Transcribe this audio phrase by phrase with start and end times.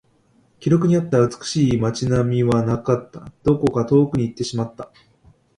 [0.59, 3.31] 記録にあった美しい街並みはなかった。
[3.43, 4.91] どこか遠くに行ってしまった。